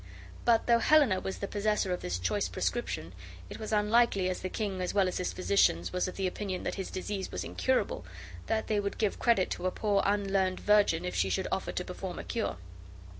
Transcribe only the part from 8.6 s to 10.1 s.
they would give credit to a poor